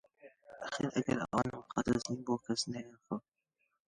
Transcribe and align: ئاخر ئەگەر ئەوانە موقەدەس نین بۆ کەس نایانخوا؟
ئاخر 0.61 0.85
ئەگەر 0.93 1.19
ئەوانە 1.25 1.49
موقەدەس 1.57 2.03
نین 2.09 2.21
بۆ 2.25 2.35
کەس 2.45 2.61
نایانخوا؟ 2.71 3.17